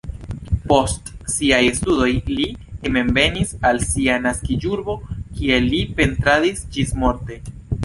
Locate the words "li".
2.29-2.47, 5.69-5.85